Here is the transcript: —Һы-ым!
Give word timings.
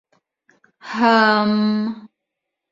—Һы-ым! 0.95 1.55